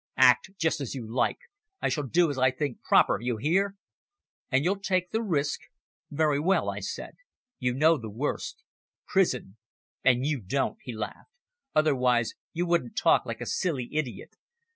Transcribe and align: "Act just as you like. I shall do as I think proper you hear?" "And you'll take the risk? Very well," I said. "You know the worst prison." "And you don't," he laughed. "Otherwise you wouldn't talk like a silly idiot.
"Act 0.17 0.49
just 0.57 0.81
as 0.81 0.95
you 0.95 1.07
like. 1.07 1.37
I 1.79 1.87
shall 1.89 2.07
do 2.07 2.31
as 2.31 2.37
I 2.39 2.49
think 2.49 2.81
proper 2.81 3.21
you 3.21 3.37
hear?" 3.37 3.75
"And 4.49 4.63
you'll 4.65 4.79
take 4.79 5.11
the 5.11 5.21
risk? 5.21 5.59
Very 6.09 6.39
well," 6.39 6.71
I 6.71 6.79
said. 6.79 7.17
"You 7.59 7.75
know 7.75 7.97
the 7.99 8.09
worst 8.09 8.63
prison." 9.05 9.57
"And 10.03 10.25
you 10.25 10.39
don't," 10.41 10.79
he 10.81 10.91
laughed. 10.91 11.29
"Otherwise 11.75 12.33
you 12.51 12.65
wouldn't 12.65 12.97
talk 12.97 13.27
like 13.27 13.41
a 13.41 13.45
silly 13.45 13.89
idiot. 13.95 14.33